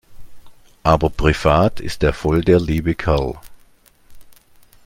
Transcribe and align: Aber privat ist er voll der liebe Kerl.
Aber 0.81 1.11
privat 1.11 1.79
ist 1.79 2.01
er 2.01 2.11
voll 2.11 2.41
der 2.43 2.59
liebe 2.59 2.95
Kerl. 2.95 3.35